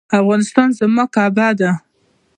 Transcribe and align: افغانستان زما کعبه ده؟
افغانستان 0.19 0.67
زما 0.79 1.03
کعبه 1.15 1.47
ده؟ 1.59 1.71